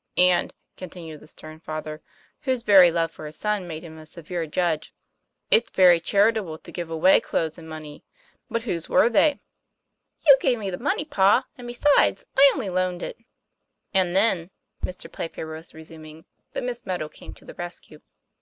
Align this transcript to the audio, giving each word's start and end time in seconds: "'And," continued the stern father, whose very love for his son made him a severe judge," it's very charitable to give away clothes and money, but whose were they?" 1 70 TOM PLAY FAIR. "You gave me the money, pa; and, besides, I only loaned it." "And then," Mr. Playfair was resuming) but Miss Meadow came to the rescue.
"'And," 0.16 0.54
continued 0.78 1.20
the 1.20 1.28
stern 1.28 1.60
father, 1.60 2.00
whose 2.44 2.62
very 2.62 2.90
love 2.90 3.10
for 3.10 3.26
his 3.26 3.36
son 3.36 3.68
made 3.68 3.82
him 3.82 3.98
a 3.98 4.06
severe 4.06 4.46
judge," 4.46 4.94
it's 5.50 5.70
very 5.70 6.00
charitable 6.00 6.56
to 6.56 6.72
give 6.72 6.88
away 6.88 7.20
clothes 7.20 7.58
and 7.58 7.68
money, 7.68 8.02
but 8.48 8.62
whose 8.62 8.88
were 8.88 9.10
they?" 9.10 9.38
1 10.22 10.32
70 10.32 10.32
TOM 10.32 10.32
PLAY 10.32 10.32
FAIR. 10.32 10.32
"You 10.32 10.38
gave 10.40 10.58
me 10.58 10.70
the 10.70 10.82
money, 10.82 11.04
pa; 11.04 11.46
and, 11.58 11.66
besides, 11.66 12.24
I 12.38 12.50
only 12.54 12.70
loaned 12.70 13.02
it." 13.02 13.18
"And 13.92 14.16
then," 14.16 14.48
Mr. 14.82 15.12
Playfair 15.12 15.46
was 15.46 15.74
resuming) 15.74 16.24
but 16.54 16.64
Miss 16.64 16.86
Meadow 16.86 17.10
came 17.10 17.34
to 17.34 17.44
the 17.44 17.52
rescue. 17.52 18.00